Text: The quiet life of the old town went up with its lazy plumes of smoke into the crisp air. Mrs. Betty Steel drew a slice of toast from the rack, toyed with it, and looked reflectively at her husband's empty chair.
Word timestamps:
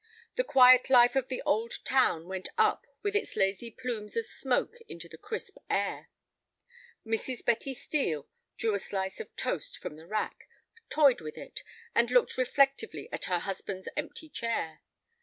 The 0.35 0.43
quiet 0.43 0.89
life 0.89 1.15
of 1.15 1.27
the 1.27 1.43
old 1.45 1.73
town 1.85 2.27
went 2.27 2.49
up 2.57 2.87
with 3.03 3.15
its 3.15 3.35
lazy 3.35 3.69
plumes 3.69 4.17
of 4.17 4.25
smoke 4.25 4.77
into 4.87 5.07
the 5.07 5.15
crisp 5.15 5.59
air. 5.69 6.09
Mrs. 7.05 7.45
Betty 7.45 7.75
Steel 7.75 8.27
drew 8.57 8.73
a 8.73 8.79
slice 8.79 9.19
of 9.19 9.35
toast 9.35 9.77
from 9.77 9.97
the 9.97 10.07
rack, 10.07 10.47
toyed 10.89 11.21
with 11.21 11.37
it, 11.37 11.61
and 11.93 12.09
looked 12.09 12.35
reflectively 12.35 13.09
at 13.11 13.25
her 13.25 13.37
husband's 13.37 13.89
empty 13.95 14.27
chair. 14.27 14.81